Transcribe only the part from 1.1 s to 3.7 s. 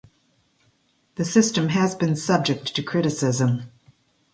The system has been subject to criticism.